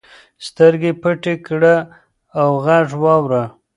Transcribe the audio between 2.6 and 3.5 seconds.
غږ واوره.